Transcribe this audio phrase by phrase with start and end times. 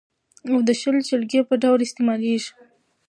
[0.49, 2.51] او د شل، شلګي په ډول استعمالېږي.